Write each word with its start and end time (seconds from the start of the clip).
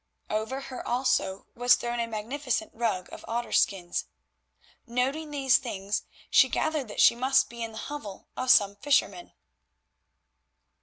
Over 0.31 0.61
her 0.61 0.87
also 0.87 1.45
was 1.53 1.75
thrown 1.75 1.99
a 1.99 2.07
magnificent 2.07 2.71
rug 2.73 3.07
of 3.13 3.23
otter 3.27 3.51
skins. 3.51 4.05
Noting 4.87 5.29
these 5.29 5.59
things, 5.59 6.05
she 6.31 6.49
gathered 6.49 6.87
that 6.87 6.99
she 6.99 7.13
must 7.13 7.51
be 7.51 7.61
in 7.61 7.71
the 7.73 7.77
hovel 7.77 8.27
of 8.35 8.49
some 8.49 8.77
fisherman. 8.77 9.33